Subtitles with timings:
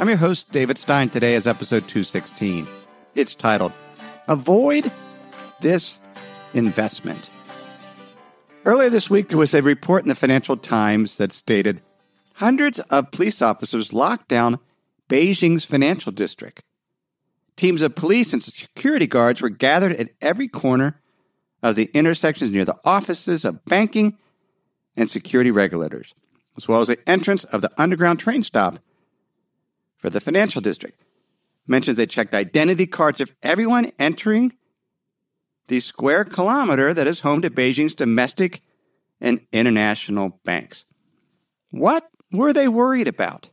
[0.00, 1.10] I'm your host, David Stein.
[1.10, 2.66] Today is episode 216.
[3.14, 3.72] It's titled
[4.28, 4.90] Avoid
[5.60, 6.00] This
[6.54, 7.28] Investment.
[8.64, 11.82] Earlier this week, there was a report in the Financial Times that stated
[12.36, 14.58] hundreds of police officers locked down
[15.10, 16.62] Beijing's financial district.
[17.56, 20.98] Teams of police and security guards were gathered at every corner
[21.62, 24.16] of the intersections near the offices of banking
[24.96, 26.14] and security regulators,
[26.56, 28.78] as well as the entrance of the underground train stop
[30.00, 31.00] for the financial district.
[31.66, 34.52] Mentions they checked identity cards of everyone entering
[35.68, 38.62] the square kilometer that is home to Beijing's domestic
[39.20, 40.84] and international banks.
[41.70, 43.50] What were they worried about?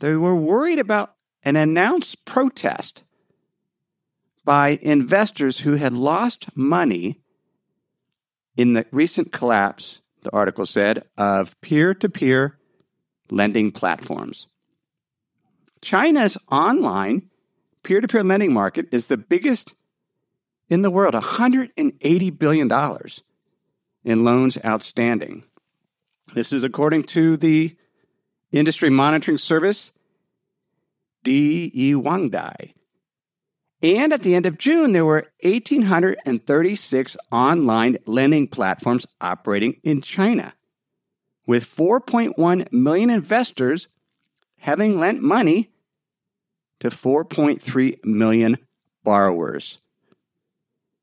[0.00, 3.04] They were worried about an announced protest
[4.44, 7.20] by investors who had lost money
[8.56, 12.58] in the recent collapse, the article said, of peer to peer
[13.30, 14.46] lending platforms.
[15.82, 17.28] China's online
[17.82, 19.74] peer to peer lending market is the biggest
[20.68, 22.72] in the world $180 billion
[24.04, 25.44] in loans outstanding.
[26.34, 27.76] This is according to the
[28.52, 29.92] industry monitoring service,
[31.24, 32.72] DeYuanDai.
[33.82, 40.54] And at the end of June, there were 1,836 online lending platforms operating in China,
[41.46, 43.88] with 4.1 million investors
[44.58, 45.70] having lent money
[46.82, 48.58] to 4.3 million
[49.02, 49.80] borrowers.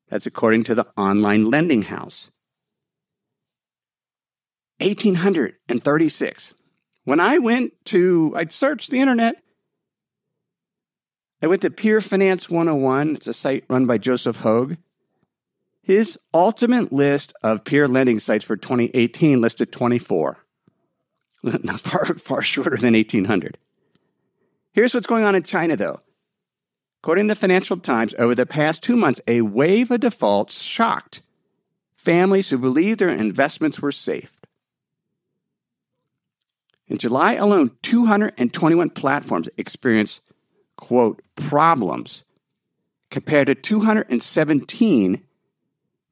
[0.08, 2.30] That's according to the online lending house.
[4.78, 6.54] 1,836.
[7.04, 9.42] When I went to, I searched the internet
[11.42, 13.16] I went to Peer Finance 101.
[13.16, 14.76] It's a site run by Joseph Hogue.
[15.82, 20.36] His ultimate list of peer lending sites for 2018 listed 24.
[21.42, 23.56] Not far, far shorter than 1800.
[24.72, 26.00] Here's what's going on in China, though.
[27.02, 31.22] According to the Financial Times, over the past two months, a wave of defaults shocked
[31.92, 34.36] families who believed their investments were safe.
[36.88, 40.22] In July alone, 221 platforms experienced
[40.80, 42.24] quote, problems
[43.10, 45.22] compared to 217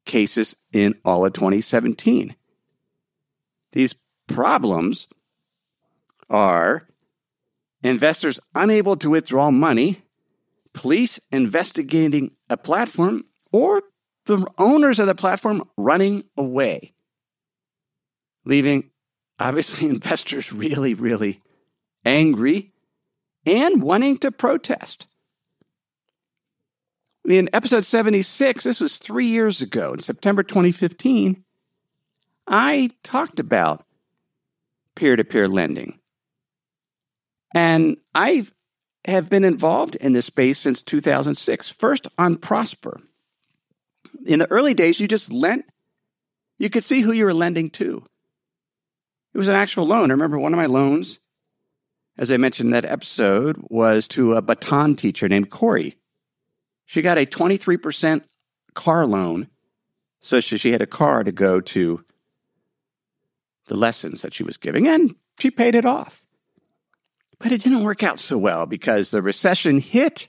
[0.04, 2.36] cases in all of 2017.
[3.72, 3.94] These
[4.26, 5.08] problems
[6.30, 6.86] are
[7.82, 10.02] investors unable to withdraw money,
[10.72, 13.82] police investigating a platform, or
[14.26, 16.92] the owners of the platform running away,
[18.44, 18.90] leaving
[19.38, 21.40] obviously investors really, really
[22.04, 22.72] angry
[23.46, 25.06] and wanting to protest.
[27.28, 31.44] In episode 76, this was three years ago, in September 2015,
[32.46, 33.84] I talked about
[34.94, 35.97] peer to peer lending.
[37.54, 38.46] And I
[39.04, 43.00] have been involved in this space since 2006, first on Prosper.
[44.26, 45.64] In the early days, you just lent,
[46.58, 48.04] you could see who you were lending to.
[49.32, 50.10] It was an actual loan.
[50.10, 51.20] I remember one of my loans
[52.18, 55.96] as I mentioned in that episode, was to a baton teacher named Corey.
[56.84, 58.22] She got a 23%
[58.74, 59.48] car loan,
[60.20, 62.04] so she had a car to go to
[63.66, 66.22] the lessons that she was giving, and she paid it off.
[67.40, 70.28] But it didn't work out so well because the recession hit.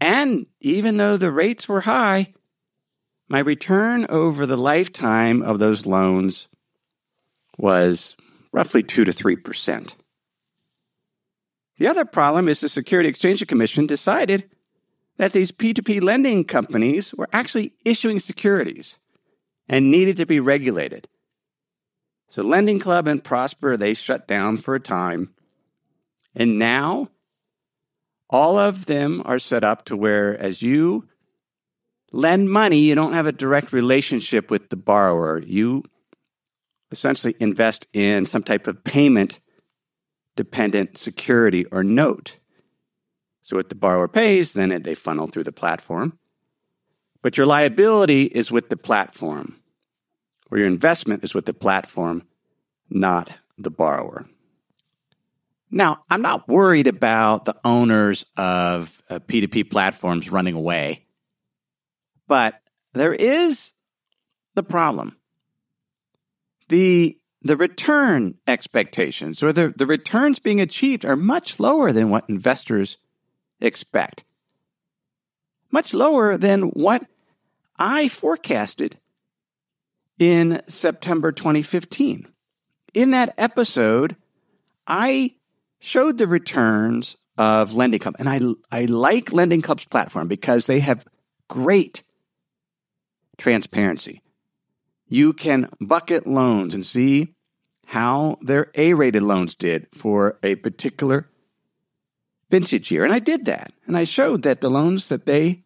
[0.00, 2.34] And even though the rates were high,
[3.28, 6.48] my return over the lifetime of those loans
[7.56, 8.16] was
[8.52, 9.94] roughly 2 to 3%.
[11.78, 14.48] The other problem is the Security Exchange Commission decided
[15.16, 18.98] that these P2P lending companies were actually issuing securities
[19.68, 21.08] and needed to be regulated.
[22.28, 25.34] So Lending Club and Prosper, they shut down for a time.
[26.34, 27.08] And now
[28.28, 31.08] all of them are set up to where as you
[32.10, 35.40] lend money, you don't have a direct relationship with the borrower.
[35.40, 35.84] You
[36.90, 39.40] essentially invest in some type of payment
[40.36, 42.38] dependent security or note.
[43.42, 46.18] So what the borrower pays, then they funnel through the platform.
[47.22, 49.56] But your liability is with the platform,
[50.54, 52.22] or your investment is with the platform,
[52.88, 53.28] not
[53.58, 54.24] the borrower.
[55.68, 61.06] Now, I'm not worried about the owners of uh, P2P platforms running away,
[62.28, 62.60] but
[62.92, 63.72] there is
[64.54, 65.16] the problem.
[66.68, 72.30] The, the return expectations or the, the returns being achieved are much lower than what
[72.30, 72.96] investors
[73.60, 74.22] expect,
[75.72, 77.04] much lower than what
[77.76, 79.00] I forecasted
[80.18, 82.28] in September 2015.
[82.92, 84.16] In that episode,
[84.86, 85.34] I
[85.78, 88.16] showed the returns of Lending Club.
[88.18, 88.40] And I,
[88.70, 91.06] I like Lending Club's platform because they have
[91.48, 92.02] great
[93.36, 94.22] transparency.
[95.08, 97.34] You can bucket loans and see
[97.86, 101.28] how their A rated loans did for a particular
[102.50, 103.04] vintage year.
[103.04, 103.72] And I did that.
[103.86, 105.64] And I showed that the loans that they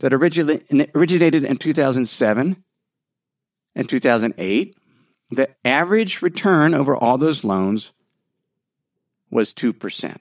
[0.00, 2.63] that originated in 2007
[3.74, 4.76] and 2008,
[5.30, 7.92] the average return over all those loans
[9.30, 10.16] was 2%.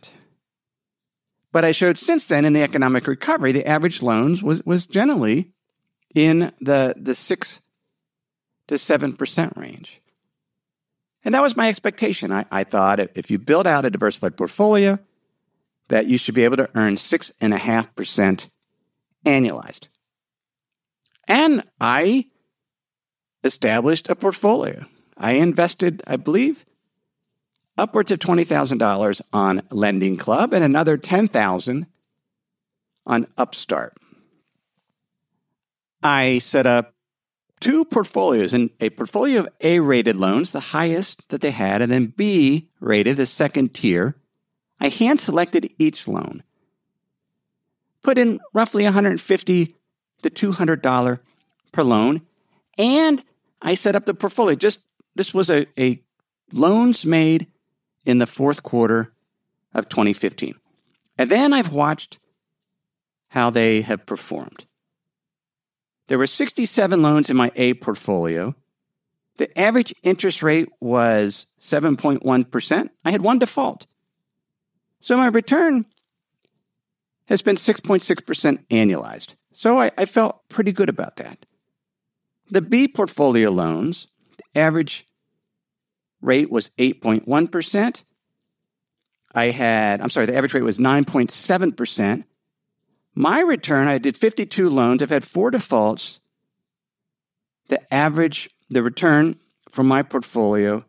[1.51, 5.51] But I showed since then in the economic recovery, the average loans was, was generally
[6.15, 7.59] in the, the 6
[8.67, 10.01] to 7% range.
[11.23, 12.31] And that was my expectation.
[12.31, 14.99] I, I thought if you build out a diversified portfolio,
[15.89, 18.49] that you should be able to earn 6.5%
[19.25, 19.87] annualized.
[21.27, 22.25] And I
[23.43, 24.85] established a portfolio.
[25.17, 26.65] I invested, I believe,
[27.77, 31.85] upwards of $20,000 on Lending Club and another 10000
[33.05, 33.97] on Upstart.
[36.01, 36.93] I set up
[37.59, 41.91] two portfolios and a portfolio of A rated loans, the highest that they had, and
[41.91, 44.15] then B rated, the second tier.
[44.79, 46.43] I hand selected each loan,
[48.01, 49.73] put in roughly $150
[50.23, 51.19] to $200
[51.71, 52.21] per loan,
[52.77, 53.23] and
[53.63, 54.55] I set up the portfolio.
[54.55, 54.79] Just
[55.15, 56.03] this was a, a
[56.51, 57.47] loans made
[58.05, 59.13] in the fourth quarter
[59.73, 60.55] of 2015.
[61.17, 62.19] And then I've watched
[63.29, 64.65] how they have performed.
[66.07, 68.53] There were 67 loans in my A portfolio.
[69.37, 72.89] The average interest rate was 7.1%.
[73.05, 73.87] I had one default.
[75.01, 75.85] So my return
[77.25, 79.35] has been 6.6% annualized.
[79.53, 81.45] So I, I, felt pretty good about that.
[82.49, 84.07] The B portfolio loans,
[84.37, 85.05] the average
[86.21, 88.03] rate was 8.1%.
[89.35, 92.23] I had, I'm sorry, the average rate was 9.7%.
[93.15, 95.01] My return, I did 52 loans.
[95.01, 96.19] I've had four defaults.
[97.69, 99.37] The average, the return
[99.69, 100.83] from my portfolio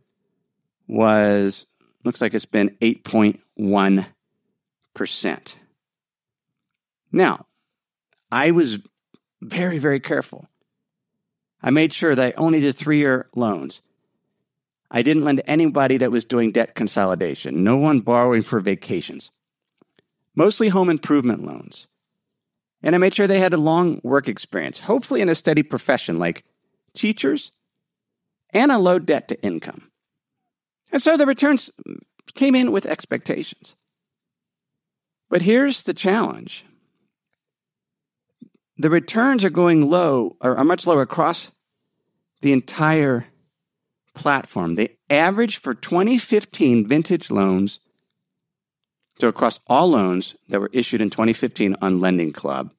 [0.87, 1.67] was,
[2.05, 5.57] looks like it's been 8.1%.
[7.13, 7.47] Now,
[8.31, 8.79] I was
[9.41, 10.47] very, very careful.
[11.65, 13.81] I made sure that I only did three year loans.
[14.91, 19.31] I didn't lend to anybody that was doing debt consolidation, no one borrowing for vacations.
[20.37, 21.87] Mostly home improvement loans.
[22.83, 26.19] And I made sure they had a long work experience, hopefully in a steady profession
[26.19, 26.45] like
[26.93, 27.51] teachers,
[28.51, 29.91] and a low debt to income.
[30.93, 31.71] And so the returns
[32.35, 33.75] came in with expectations.
[35.31, 36.67] But here's the challenge
[38.77, 41.53] the returns are going low, or are much lower across
[42.45, 43.25] the entire
[44.15, 44.75] platform.
[44.75, 47.81] The average for 2015 vintage loans,
[49.19, 52.71] so across all loans that were issued in 2015 on Lending Club,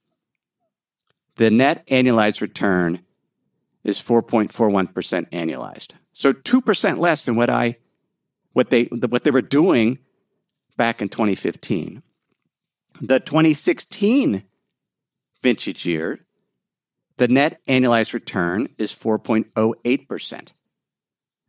[1.38, 3.00] the net annualized return
[3.84, 4.51] is 4.41%
[5.31, 5.93] annualized.
[6.13, 7.77] So 2% less than what I
[8.53, 9.98] what they what they were doing
[10.77, 12.03] back in 2015.
[13.01, 14.43] The 2016
[15.41, 16.25] vintage year,
[17.17, 20.50] the net annualized return is 4.08%.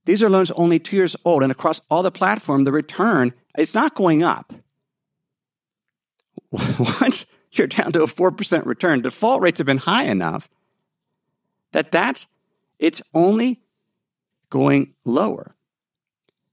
[0.05, 3.75] These are loans only two years old, and across all the platform, the return it's
[3.75, 4.53] not going up.
[6.51, 10.49] Once you're down to a four percent return, default rates have been high enough
[11.73, 12.27] that that's
[12.79, 13.61] it's only
[14.51, 15.55] going lower.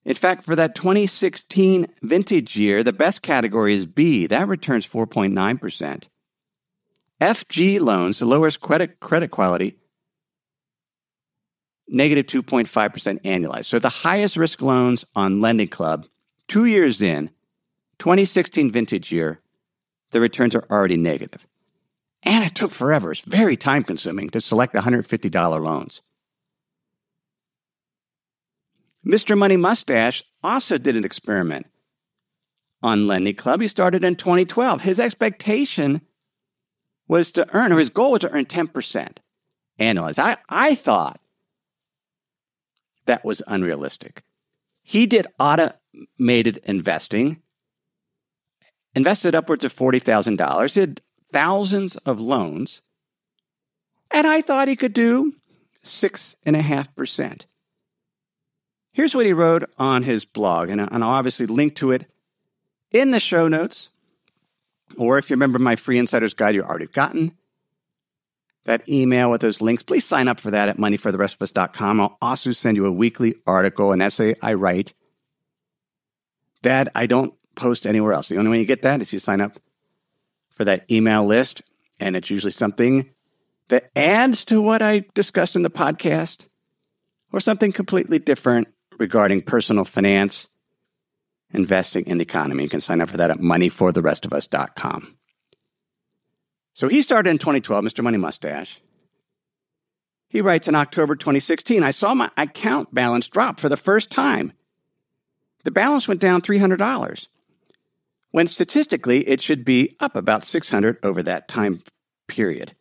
[0.06, 4.28] In fact, for that 2016 vintage year, the best category is B.
[4.28, 6.04] That returns 4.9%.
[7.24, 9.78] FG loans, the lowest credit credit quality,
[11.88, 12.68] negative 2.5%
[13.22, 13.66] annualized.
[13.66, 16.06] So the highest risk loans on Lending Club,
[16.50, 17.30] two years in,
[18.00, 19.40] 2016 vintage year,
[20.12, 21.48] the returns are already negative.
[22.24, 23.12] And it took forever.
[23.14, 26.02] It's very time consuming to select $150 loans.
[29.06, 29.38] Mr.
[29.38, 31.68] Money Mustache also did an experiment
[32.82, 33.62] on Lending Club.
[33.62, 34.82] He started in 2012.
[34.82, 36.02] His expectation
[37.08, 39.18] was to earn, or his goal was to earn 10%
[39.80, 40.20] annualized.
[40.20, 41.20] I, I thought
[43.06, 44.24] that was unrealistic.
[44.82, 47.42] He did automated investing,
[48.96, 52.82] invested upwards of $40,000, He did thousands of loans,
[54.12, 55.34] and I thought he could do
[55.84, 57.42] 6.5%.
[58.94, 62.06] Here's what he wrote on his blog, and I'll obviously link to it
[62.92, 63.90] in the show notes.
[64.98, 67.36] Or if you remember my free insider's guide, you've already gotten
[68.66, 69.84] that email with those links.
[69.84, 72.00] Please sign up for that at moneyfortherestofus.com.
[72.00, 74.94] I'll also send you a weekly article, an essay I write
[76.62, 78.30] that I don't post anywhere else.
[78.30, 79.60] The only way you get that is you sign up
[80.50, 81.62] for that email list,
[82.00, 83.10] and it's usually something
[83.70, 86.48] that adds to what I discussed in the podcast
[87.32, 88.68] or something completely different
[89.00, 90.48] regarding personal finance,
[91.54, 92.64] investing in the economy.
[92.64, 95.18] You can sign up for that at moneyfortherestofus.com.
[96.74, 98.04] So he started in 2012, Mr.
[98.04, 98.82] Money Mustache.
[100.30, 104.54] He writes in October 2016, I saw my account balance drop for the first time.
[105.64, 107.28] The balance went down $300,
[108.32, 111.84] when statistically it should be up about 600 over that time
[112.28, 112.76] period.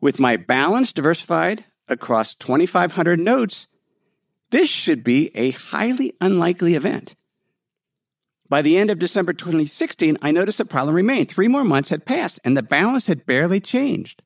[0.00, 3.66] With my balance diversified across 2,500 notes,
[4.50, 7.14] this should be a highly unlikely event.
[8.54, 11.28] By the end of December 2016, I noticed the problem remained.
[11.28, 14.22] Three more months had passed, and the balance had barely changed.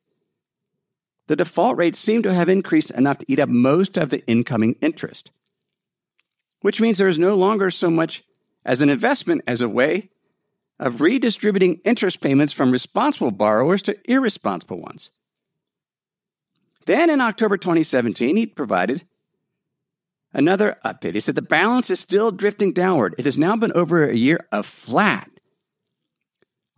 [1.28, 4.76] The default rate seemed to have increased enough to eat up most of the incoming
[4.82, 5.30] interest,
[6.60, 8.22] which means there is no longer so much
[8.66, 10.10] as an investment as a way
[10.78, 15.10] of redistributing interest payments from responsible borrowers to irresponsible ones.
[16.84, 19.06] Then in October 2017, he provided
[20.32, 21.14] another update.
[21.14, 23.14] is that the balance is still drifting downward.
[23.18, 25.30] It has now been over a year of flat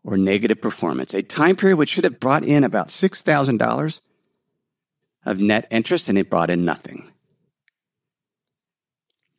[0.02, 4.00] or negative performance, a time period which should have brought in about $6,000
[5.26, 7.10] of net interest, and it brought in nothing.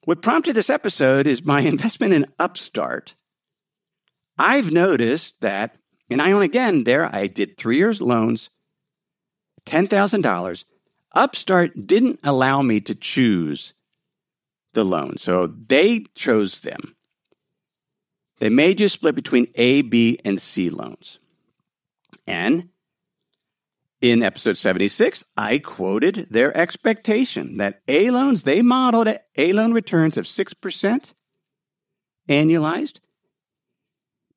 [0.06, 3.16] What prompted this episode is my investment in Upstart.
[4.38, 5.76] I've noticed that,
[6.10, 8.50] and I own again there, I did three years loans
[9.66, 10.66] $10,000,
[11.14, 13.74] Upstart didn't allow me to choose
[14.74, 15.18] the loan.
[15.18, 16.96] So they chose them.
[18.40, 21.20] They made you split between A, B, and C loans.
[22.26, 22.70] And
[24.02, 30.18] in episode 76, I quoted their expectation that A loans, they modeled A loan returns
[30.18, 31.14] of 6%
[32.28, 33.00] annualized,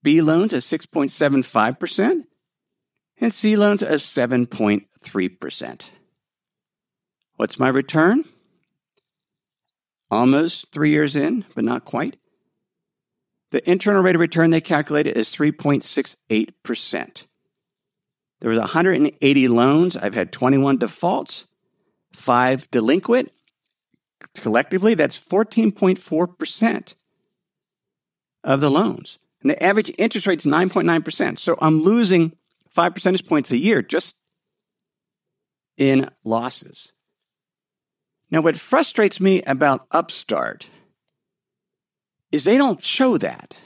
[0.02, 2.24] B loans at 6.75%,
[3.20, 5.90] and C loans at 7.3%.
[7.36, 8.24] What's my return?
[10.14, 12.16] Almost three years in, but not quite.
[13.50, 17.26] The internal rate of return they calculated is 3.68%.
[18.40, 19.96] There was 180 loans.
[19.96, 21.46] I've had 21 defaults,
[22.12, 23.32] five delinquent.
[24.36, 26.94] Collectively, that's 14.4%
[28.44, 29.18] of the loans.
[29.42, 31.40] And the average interest rate is 9.9%.
[31.40, 32.36] So I'm losing
[32.70, 34.14] five percentage points a year just
[35.76, 36.92] in losses.
[38.30, 40.68] Now, what frustrates me about Upstart
[42.32, 43.58] is they don't show that.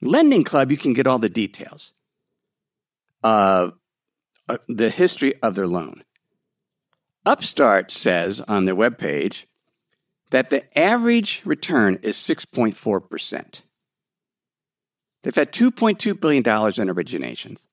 [0.00, 1.92] Lending Club, you can get all the details
[3.22, 3.74] of
[4.48, 6.04] uh, the history of their loan.
[7.26, 9.46] Upstart says on their webpage
[10.30, 13.62] that the average return is 6.4%.
[15.22, 17.64] They've had $2.2 billion in originations.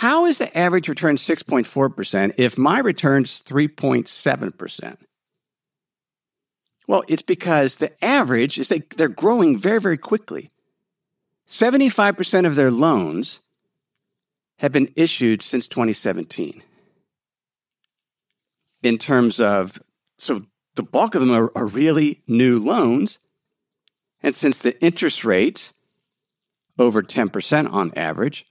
[0.00, 4.96] How is the average return 6.4% if my return's 3.7%?
[6.88, 10.52] Well, it's because the average is they, they're growing very, very quickly.
[11.46, 13.40] 75% of their loans
[14.60, 16.62] have been issued since 2017.
[18.82, 19.82] In terms of,
[20.16, 23.18] so the bulk of them are, are really new loans.
[24.22, 25.74] And since the interest rates
[26.78, 28.46] over 10% on average,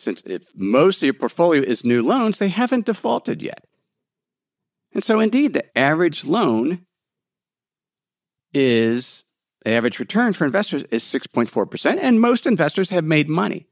[0.00, 3.66] since if most of your portfolio is new loans, they haven't defaulted yet.
[4.92, 6.86] And so, indeed, the average loan
[8.52, 9.22] is
[9.64, 13.66] the average return for investors is 6.4%, and most investors have made money.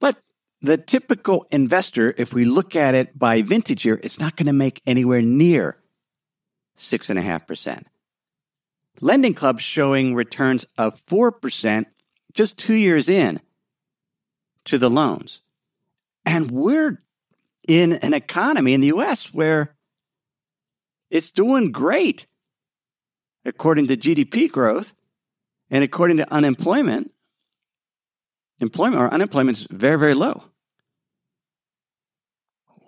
[0.00, 0.20] But
[0.60, 4.52] the typical investor, if we look at it by vintage year, it's not going to
[4.52, 5.78] make anywhere near
[6.76, 7.84] 6.5%.
[9.00, 11.86] Lending clubs showing returns of 4%
[12.32, 13.40] just two years in
[14.68, 15.40] to the loans.
[16.24, 17.02] And we're
[17.66, 19.74] in an economy in the US where
[21.10, 22.26] it's doing great
[23.44, 24.92] according to GDP growth
[25.70, 27.12] and according to unemployment.
[28.60, 30.44] Employment or unemployment is very, very low.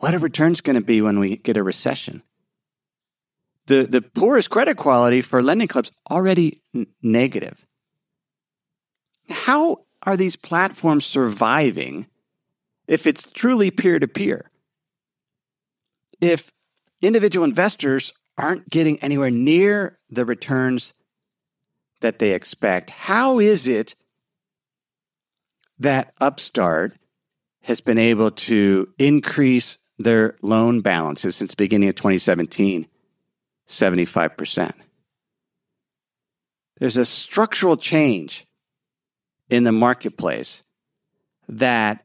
[0.00, 2.22] what are returns going to be when we get a recession?
[3.66, 7.64] The, the poorest credit quality for lending clubs already n- negative.
[9.28, 12.06] How are these platforms surviving
[12.86, 14.50] if it's truly peer to peer?
[16.20, 16.50] If
[17.02, 20.94] individual investors aren't getting anywhere near the returns
[22.00, 23.94] that they expect, how is it
[25.78, 26.94] that Upstart
[27.62, 32.86] has been able to increase their loan balances since the beginning of 2017
[33.68, 34.72] 75%?
[36.78, 38.46] There's a structural change
[39.50, 40.62] in the marketplace
[41.48, 42.04] that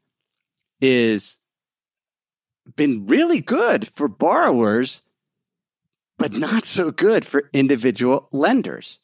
[0.81, 1.37] is
[2.75, 5.03] been really good for borrowers
[6.17, 8.99] but not so good for individual lenders.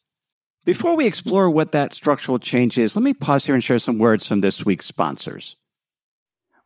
[0.64, 3.98] Before we explore what that structural change is, let me pause here and share some
[3.98, 5.56] words from this week's sponsors.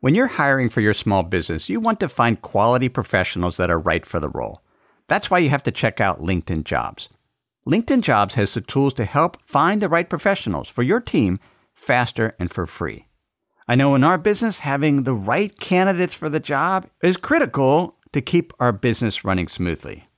[0.00, 3.78] When you're hiring for your small business, you want to find quality professionals that are
[3.78, 4.62] right for the role.
[5.08, 7.08] That's why you have to check out LinkedIn Jobs.
[7.66, 11.40] LinkedIn Jobs has the tools to help find the right professionals for your team
[11.76, 13.06] faster and for free.
[13.68, 18.20] I know in our business, having the right candidates for the job is critical to
[18.20, 20.08] keep our business running smoothly.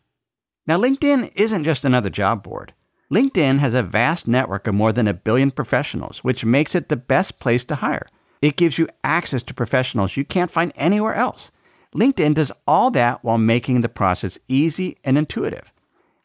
[0.66, 2.74] Now, LinkedIn isn't just another job board.
[3.10, 6.96] LinkedIn has a vast network of more than a billion professionals, which makes it the
[6.96, 8.06] best place to hire.
[8.42, 11.50] It gives you access to professionals you can't find anywhere else.
[11.94, 15.72] LinkedIn does all that while making the process easy and intuitive.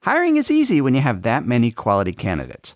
[0.01, 2.75] Hiring is easy when you have that many quality candidates.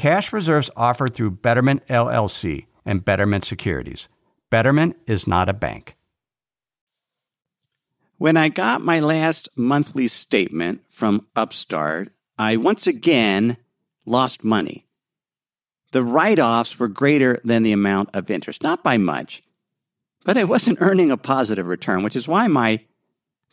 [0.00, 4.08] Cash reserves offered through Betterment LLC and Betterment Securities.
[4.48, 5.94] Betterment is not a bank.
[8.16, 13.58] When I got my last monthly statement from Upstart, I once again
[14.06, 14.86] lost money.
[15.92, 19.42] The write offs were greater than the amount of interest, not by much,
[20.24, 22.82] but I wasn't earning a positive return, which is why my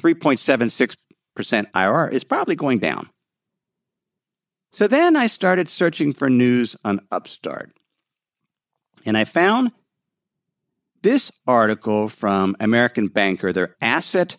[0.02, 0.96] 3.76%
[1.38, 3.10] IRR is probably going down.
[4.72, 7.72] So then I started searching for news on Upstart.
[9.06, 9.72] And I found
[11.02, 14.38] this article from American Banker, their asset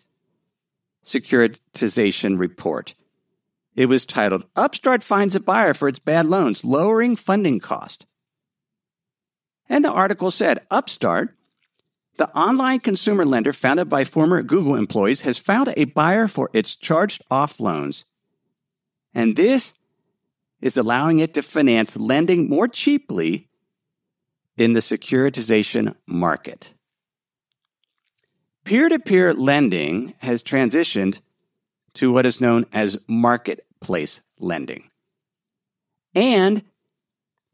[1.03, 2.93] securitization report.
[3.75, 8.05] It was titled Upstart Finds a Buyer for Its Bad Loans, Lowering Funding Cost.
[9.69, 11.35] And the article said Upstart,
[12.17, 16.75] the online consumer lender founded by former Google employees, has found a buyer for its
[16.75, 18.03] charged off loans.
[19.13, 19.73] And this
[20.61, 23.47] is allowing it to finance lending more cheaply
[24.57, 26.73] in the securitization market.
[28.65, 31.19] Peer to peer lending has transitioned
[31.93, 34.89] to what is known as marketplace lending.
[36.13, 36.63] And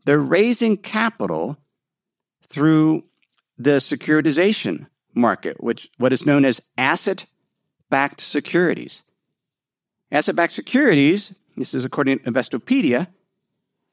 [0.05, 1.57] they're raising capital
[2.47, 3.03] through
[3.57, 7.25] the securitization market, which what is known as asset
[7.89, 9.03] backed securities.
[10.11, 13.07] Asset backed securities, this is according to Investopedia,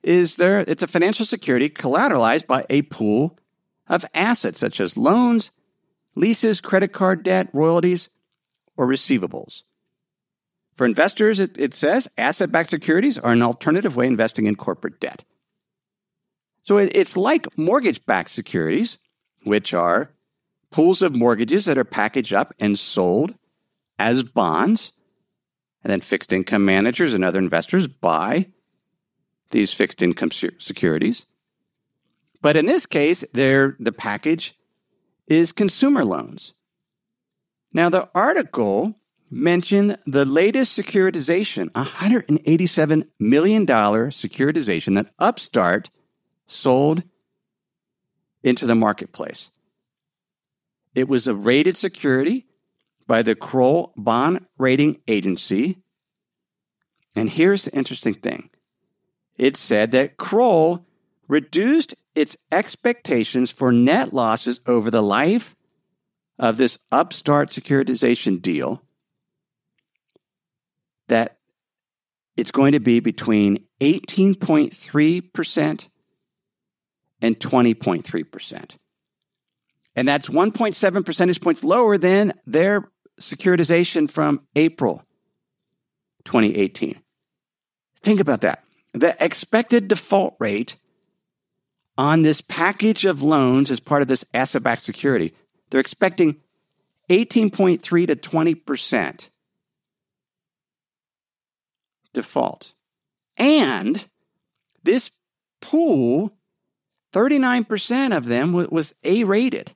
[0.02, 3.38] is there it's a financial security collateralized by a pool
[3.88, 5.52] of assets such as loans,
[6.14, 8.08] leases, credit card debt, royalties,
[8.76, 9.62] or receivables.
[10.74, 15.00] For investors, it, it says asset backed securities are an alternative way investing in corporate
[15.00, 15.24] debt.
[16.62, 18.98] So it, it's like mortgage backed securities,
[19.44, 20.10] which are
[20.70, 23.34] pools of mortgages that are packaged up and sold
[23.98, 24.92] as bonds,
[25.82, 28.48] and then fixed income managers and other investors buy
[29.50, 31.26] these fixed income securities.
[32.40, 34.56] But in this case, the package
[35.26, 36.54] is consumer loans.
[37.72, 38.94] Now, the article
[39.30, 45.90] mentioned the latest securitization, $187 million securitization that Upstart
[46.44, 47.02] sold
[48.42, 49.48] into the marketplace.
[50.94, 52.46] It was a rated security
[53.12, 55.76] by the Kroll Bond Rating Agency.
[57.14, 58.48] And here's the interesting thing
[59.36, 60.86] it said that Kroll
[61.28, 65.54] reduced its expectations for net losses over the life
[66.38, 68.80] of this upstart securitization deal
[71.08, 71.36] that
[72.38, 75.88] it's going to be between 18.3%
[77.20, 78.70] and 20.3%.
[79.94, 85.02] And that's 1.7 percentage points lower than their securitization from April
[86.24, 87.00] 2018.
[88.02, 88.64] Think about that.
[88.92, 90.76] The expected default rate
[91.96, 95.34] on this package of loans as part of this asset backed security,
[95.70, 96.36] they're expecting
[97.08, 99.28] 18.3 to 20%
[102.12, 102.72] default.
[103.36, 104.06] And
[104.82, 105.10] this
[105.60, 106.32] pool,
[107.12, 109.74] 39% of them was A rated.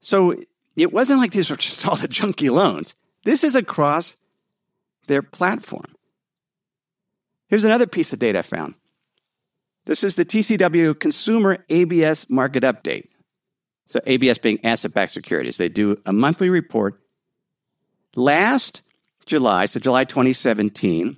[0.00, 0.36] So
[0.76, 2.94] it wasn't like these were just all the junky loans.
[3.24, 4.16] This is across
[5.06, 5.94] their platform.
[7.48, 8.74] Here's another piece of data I found.
[9.86, 13.08] This is the TCW Consumer ABS Market Update.
[13.88, 15.58] So, ABS being asset backed securities.
[15.58, 17.00] They do a monthly report.
[18.16, 18.82] Last
[19.26, 21.16] July, so July 2017,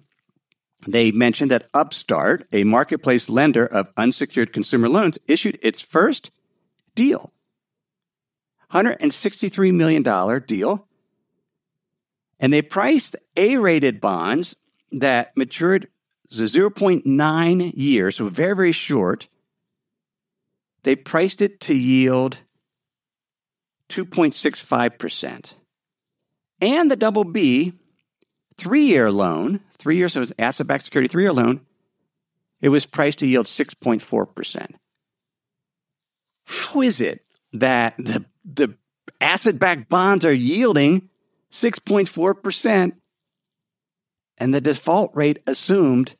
[0.86, 6.30] they mentioned that Upstart, a marketplace lender of unsecured consumer loans, issued its first
[6.94, 7.32] deal
[8.72, 10.02] $163 million
[10.46, 10.86] deal.
[12.40, 14.56] And they priced A rated bonds
[14.92, 15.88] that matured
[16.32, 19.28] 0.9 years, so very, very short.
[20.82, 22.40] They priced it to yield
[23.88, 25.54] 2.65%.
[26.60, 27.72] And the double B
[28.56, 31.60] three year loan, three years, so asset backed security, three year loan,
[32.60, 34.74] it was priced to yield 6.4%.
[36.44, 38.74] How is it that the, the
[39.20, 41.08] asset backed bonds are yielding
[41.52, 42.92] 6.4%
[44.38, 46.14] and the default rate assumed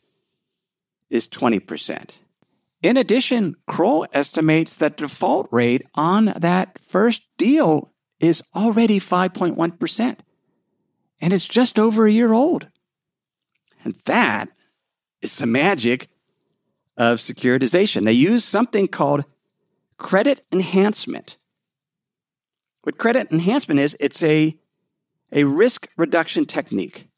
[1.11, 2.11] is 20%?
[2.83, 10.19] In addition, Kroll estimates that default rate on that first deal is already 5.1%.
[11.21, 12.69] And it's just over a year old.
[13.85, 14.49] And that
[15.23, 16.09] is the magic
[16.97, 18.05] of securitization.
[18.05, 19.25] They use something called
[19.97, 21.37] credit enhancement.
[22.89, 24.57] What credit enhancement is, it's a,
[25.31, 27.11] a risk reduction technique.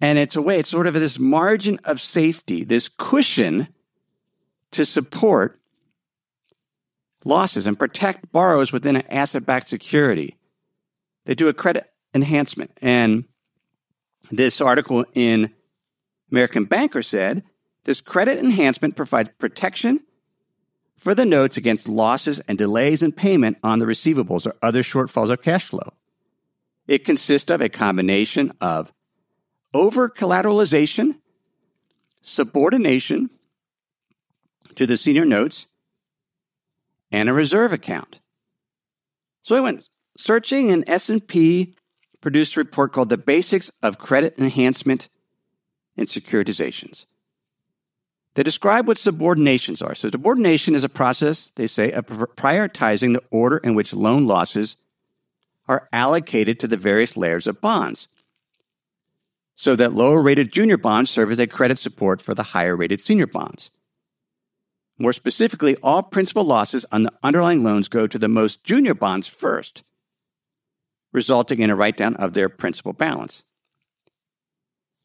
[0.00, 3.68] And it's a way, it's sort of this margin of safety, this cushion
[4.72, 5.60] to support
[7.24, 10.36] losses and protect borrowers within an asset backed security.
[11.26, 12.72] They do a credit enhancement.
[12.82, 13.26] And
[14.32, 15.52] this article in
[16.32, 17.44] American Banker said
[17.84, 20.00] this credit enhancement provides protection
[20.96, 25.30] for the notes against losses and delays in payment on the receivables or other shortfalls
[25.30, 25.92] of cash flow.
[26.86, 28.92] It consists of a combination of
[29.72, 31.16] over collateralization,
[32.22, 33.30] subordination
[34.76, 35.66] to the senior notes,
[37.10, 38.20] and a reserve account.
[39.42, 41.74] So I went searching and S&P
[42.20, 45.08] produced a report called The Basics of Credit Enhancement
[45.96, 47.04] in Securitizations.
[48.34, 49.94] They describe what subordinations are.
[49.94, 54.76] So, subordination is a process, they say, of prioritizing the order in which loan losses
[55.68, 58.08] are allocated to the various layers of bonds,
[59.54, 63.00] so that lower rated junior bonds serve as a credit support for the higher rated
[63.00, 63.70] senior bonds.
[64.98, 69.26] More specifically, all principal losses on the underlying loans go to the most junior bonds
[69.26, 69.82] first,
[71.12, 73.44] resulting in a write down of their principal balance.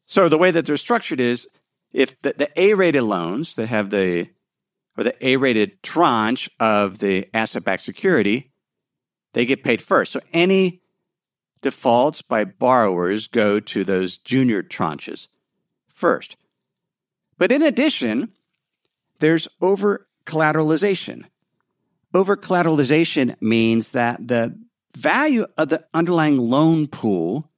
[0.06, 1.48] So the way that they're structured is
[1.92, 4.28] if the, the A rated loans that have the
[4.96, 8.50] or the A rated tranche of the asset backed security,
[9.32, 10.12] they get paid first.
[10.12, 10.82] So any
[11.62, 15.28] defaults by borrowers go to those junior tranches
[15.88, 16.36] first.
[17.38, 18.32] But in addition,
[19.20, 21.24] there's over collateralization.
[22.12, 24.58] Over collateralization means that the
[24.96, 27.50] value of the underlying loan pool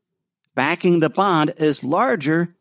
[0.54, 2.54] backing the bond is larger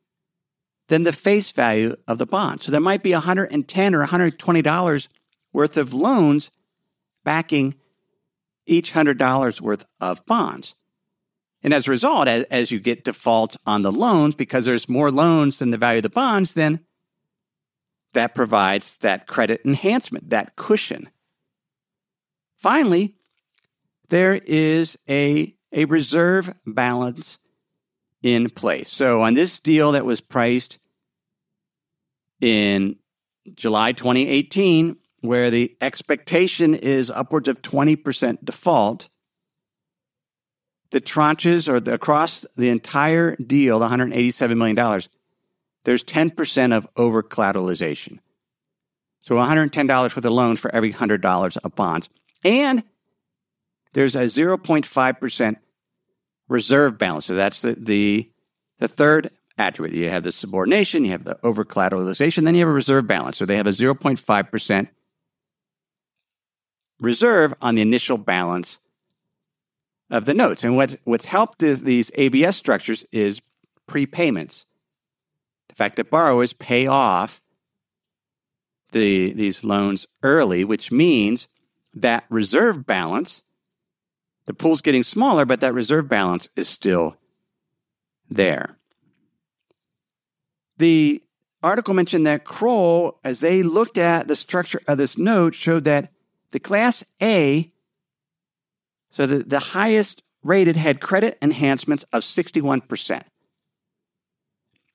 [0.92, 2.62] than the face value of the bond.
[2.62, 5.08] So there might be 110 or $120
[5.54, 6.52] worth of loans
[7.24, 7.76] backing
[8.66, 10.76] each $100 worth of bonds.
[11.64, 15.10] And as a result, as, as you get defaults on the loans, because there's more
[15.10, 16.82] loans than the value of the bonds, then
[18.12, 21.10] that provides that credit enhancement, that cushion.
[22.58, 23.16] Finally,
[24.10, 27.38] there is a, a reserve balance
[28.24, 28.90] in place.
[28.90, 30.78] So on this deal that was priced
[32.40, 32.98] in
[33.54, 39.10] July 2018, where the expectation is upwards of 20% default,
[40.92, 45.02] the tranches or the, across the entire deal, the $187 million,
[45.84, 48.20] there's 10% of over collateralization.
[49.22, 52.10] So $110 worth of loans for every $100 of bonds.
[52.44, 52.84] And
[53.94, 55.56] there's a 0.5%
[56.52, 57.26] reserve balance.
[57.26, 58.30] So that's the, the,
[58.80, 59.96] the third attribute.
[59.96, 63.38] You have the subordination, you have the over collateralization, then you have a reserve balance.
[63.38, 64.88] So they have a 0.5%
[67.00, 68.80] reserve on the initial balance
[70.10, 70.64] of the notes.
[70.64, 73.42] And what, what's helped is these ABS structures is
[73.90, 74.66] prepayments.
[75.70, 77.42] The fact that borrowers pay off
[78.92, 81.48] the, these loans early, which means
[81.94, 83.42] that reserve balance,
[84.52, 87.16] the pool's getting smaller, but that reserve balance is still
[88.30, 88.76] there.
[90.78, 91.24] The
[91.64, 96.12] article mentioned that Kroll, as they looked at the structure of this note, showed that
[96.52, 97.72] the Class A
[99.10, 103.22] so the, the highest rated had credit enhancements of 61%.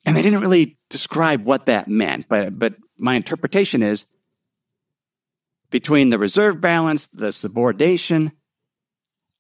[0.05, 4.05] And they didn't really describe what that meant, but, but my interpretation is
[5.71, 8.33] between the reserve balance, the subordination,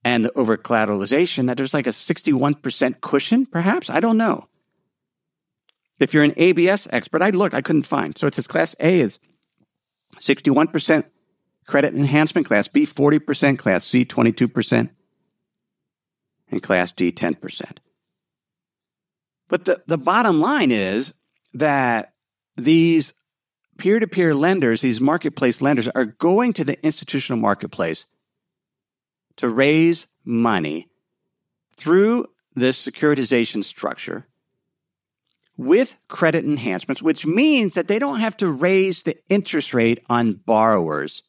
[0.06, 3.90] and the over collateralization, that there's like a 61% cushion, perhaps?
[3.90, 4.46] I don't know.
[5.98, 8.16] If you're an ABS expert, I looked, I couldn't find.
[8.16, 9.18] So it says Class A is
[10.20, 11.04] 61%
[11.66, 14.90] Credit enhancement, Class B 40%, Class C 22%,
[16.52, 17.78] and Class D 10%.
[19.48, 21.12] But the, the bottom line is
[21.54, 22.12] that
[22.56, 23.12] these
[23.76, 28.06] peer to peer lenders, these marketplace lenders, are going to the institutional marketplace
[29.36, 30.88] to raise money
[31.76, 34.26] through this securitization structure
[35.56, 40.32] with credit enhancements, which means that they don't have to raise the interest rate on
[40.32, 41.22] borrowers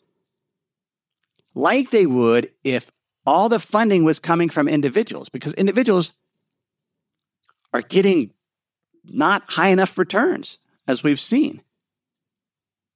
[1.53, 2.91] like they would if
[3.25, 6.13] all the funding was coming from individuals, because individuals
[7.73, 8.31] are getting
[9.03, 11.61] not high enough returns, as we've seen.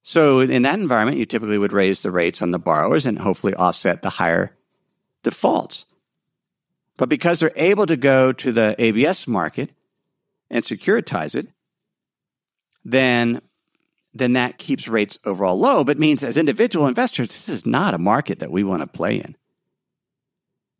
[0.03, 3.53] So, in that environment, you typically would raise the rates on the borrowers and hopefully
[3.53, 4.55] offset the higher
[5.23, 5.85] defaults.
[6.97, 9.71] But because they're able to go to the ABS market
[10.49, 11.47] and securitize it,
[12.83, 13.41] then
[14.13, 17.97] then that keeps rates overall low, but means as individual investors, this is not a
[17.97, 19.37] market that we want to play in.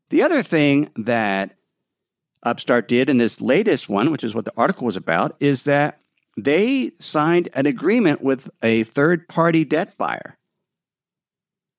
[0.10, 1.56] The other thing that
[2.44, 6.02] Upstart did in this latest one, which is what the article was about, is that
[6.38, 10.38] they signed an agreement with a third party debt buyer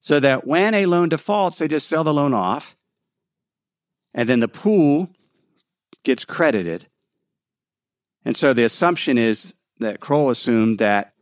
[0.03, 2.77] so that when a loan defaults, they just sell the loan off
[4.13, 5.09] and then the pool
[6.03, 6.89] gets credited.
[8.25, 11.15] And so the assumption is that Kroll assumed that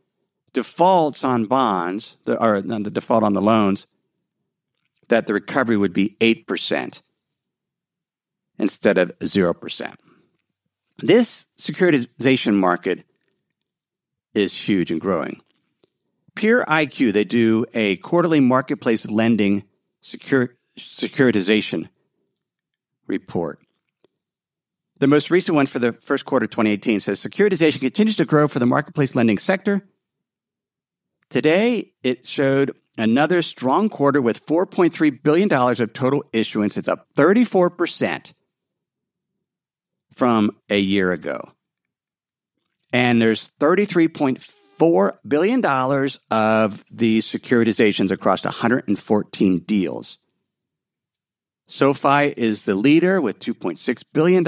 [0.53, 3.87] defaults on bonds, or the default on the loans,
[5.07, 7.01] that the recovery would be 8%
[8.59, 9.95] instead of 0%.
[10.97, 13.05] This securitization market
[14.33, 15.41] is huge and growing.
[16.35, 19.63] Peer IQ, they do a quarterly marketplace lending
[20.03, 21.89] secur- securitization
[23.07, 23.59] report.
[24.99, 28.47] The most recent one for the first quarter of 2018 says securitization continues to grow
[28.47, 29.83] for the marketplace lending sector
[31.31, 36.75] Today, it showed another strong quarter with $4.3 billion of total issuance.
[36.75, 38.33] It's up 34%
[40.13, 41.53] from a year ago.
[42.91, 43.53] And there's
[44.81, 45.65] $33.4 billion
[46.31, 50.17] of these securitizations across 114 deals.
[51.67, 54.45] SoFi is the leader with $2.6 billion.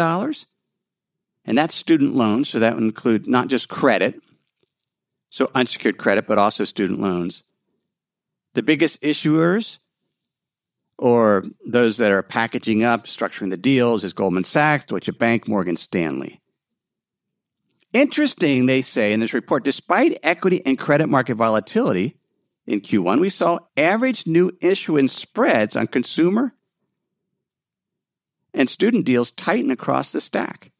[1.46, 2.50] And that's student loans.
[2.50, 4.22] So that would include not just credit,
[5.30, 7.44] so unsecured credit, but also student loans.
[8.54, 9.80] The biggest issuers
[10.98, 15.76] or those that are packaging up, structuring the deals is Goldman Sachs, Deutsche Bank, Morgan
[15.76, 16.40] Stanley.
[17.94, 22.18] Interesting, they say in this report, despite equity and credit market volatility
[22.66, 26.54] in Q1, we saw average new issuance spreads on consumer
[28.54, 30.72] and student deals tighten across the stack.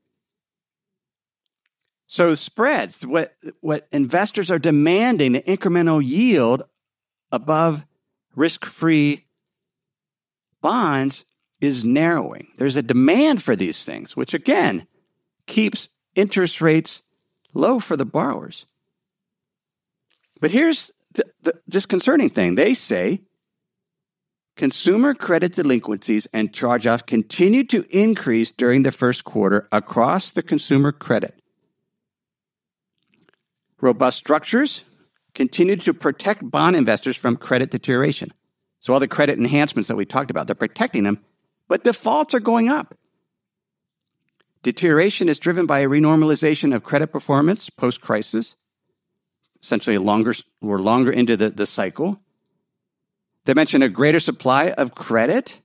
[2.08, 6.64] So spreads, what what investors are demanding, the incremental yield
[7.32, 7.86] above
[8.36, 9.26] risk-free
[10.62, 11.26] bonds
[11.60, 12.50] is narrowing.
[12.58, 14.86] There's a demand for these things, which again
[15.48, 17.02] keeps interest rates
[17.54, 18.66] low for the borrowers.
[20.40, 23.22] But here's the, the disconcerting thing they say
[24.56, 30.44] consumer credit delinquencies and charge offs continued to increase during the first quarter across the
[30.44, 31.40] consumer credit.
[33.82, 34.84] Robust structures
[35.34, 38.32] continued to protect bond investors from credit deterioration.
[38.80, 41.20] So, all the credit enhancements that we talked about, they're protecting them,
[41.68, 42.98] but defaults are going up.
[44.64, 48.56] Deterioration is driven by a renormalization of credit performance post crisis.
[49.62, 52.20] Essentially, longer, we're longer into the, the cycle.
[53.46, 55.60] They mention a greater supply of credit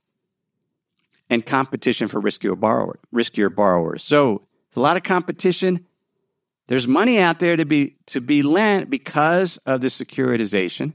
[1.29, 4.03] and competition for riskier, borrower, riskier borrowers.
[4.03, 5.85] So, there's a lot of competition.
[6.67, 10.93] There's money out there to be to be lent because of the securitization,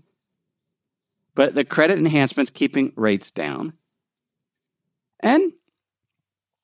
[1.34, 3.72] but the credit enhancements keeping rates down.
[5.20, 5.52] And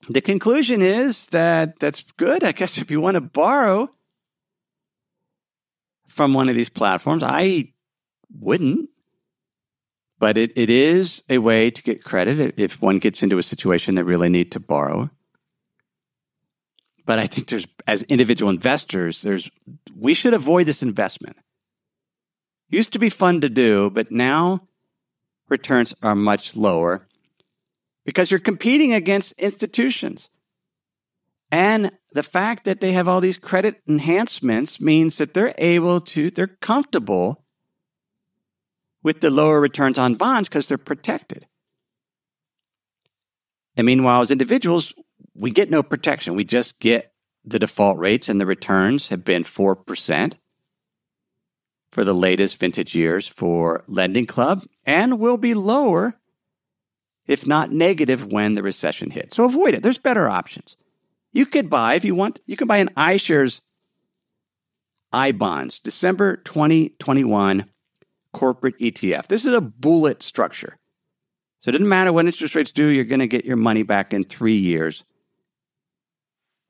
[0.08, 2.42] the conclusion is that that's good.
[2.42, 3.90] I guess if you want to borrow
[6.08, 7.72] from one of these platforms, I
[8.38, 8.90] wouldn't.
[10.18, 13.94] But it, it is a way to get credit if one gets into a situation
[13.94, 15.10] they really need to borrow.
[17.06, 19.50] But I think there's, as individual investors, there's,
[19.96, 21.36] we should avoid this investment.
[22.68, 24.68] Used to be fun to do, but now
[25.48, 27.08] returns are much lower
[28.04, 30.28] because you're competing against institutions.
[31.50, 36.30] And the fact that they have all these credit enhancements means that they're able to,
[36.30, 37.44] they're comfortable
[39.02, 41.46] with the lower returns on bonds because they're protected.
[43.76, 44.92] And meanwhile, as individuals,
[45.34, 46.34] we get no protection.
[46.34, 47.12] We just get
[47.44, 50.34] the default rates, and the returns have been 4%
[51.90, 56.19] for the latest vintage years for Lending Club and will be lower
[57.30, 59.36] if not negative, when the recession hits.
[59.36, 59.84] So avoid it.
[59.84, 60.76] There's better options.
[61.32, 63.60] You could buy, if you want, you can buy an iShares
[65.14, 67.66] iBonds, December 2021
[68.32, 69.28] corporate ETF.
[69.28, 70.76] This is a bullet structure.
[71.60, 74.12] So it doesn't matter what interest rates do, you're going to get your money back
[74.12, 75.04] in three years.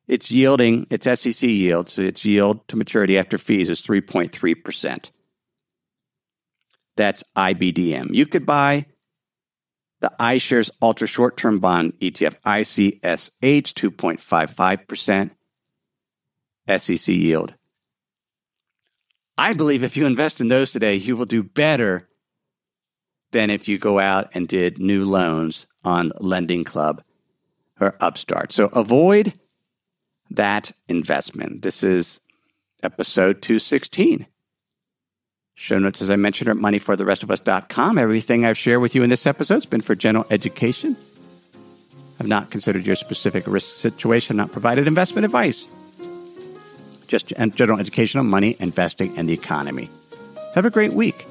[0.09, 5.11] It's yielding, it's SEC yield, so its yield to maturity after fees is 3.3%.
[6.97, 8.09] That's IBDM.
[8.15, 8.87] You could buy
[10.01, 15.31] the iShares Ultra Short Term Bond ETF, ICSH, 2.55%
[16.79, 17.55] SEC yield.
[19.37, 22.09] I believe if you invest in those today, you will do better
[23.33, 27.03] than if you go out and did new loans on Lending Club
[27.81, 28.53] or Upstart.
[28.53, 29.33] So avoid
[30.31, 31.63] that investment.
[31.63, 32.21] This is
[32.83, 34.27] episode 216.
[35.61, 37.99] Show notes, as I mentioned, are at moneyfortherestofus.com.
[37.99, 40.97] Everything I've shared with you in this episode has been for general education.
[42.19, 45.67] I've not considered your specific risk situation, not provided investment advice.
[47.09, 49.91] Just general education on money, investing, and the economy.
[50.55, 51.27] Have a great week.